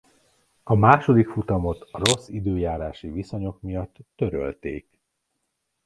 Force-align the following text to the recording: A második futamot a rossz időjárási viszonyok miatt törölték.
A 0.63 0.75
második 0.75 1.27
futamot 1.27 1.87
a 1.91 1.97
rossz 2.03 2.27
időjárási 2.27 3.09
viszonyok 3.09 3.61
miatt 3.61 3.95
törölték. 4.15 4.99